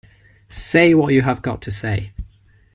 Say 0.49 0.95
what 0.95 1.13
you 1.13 1.21
have 1.21 1.43
got 1.43 1.61
to 1.61 1.69
say! 1.69 2.11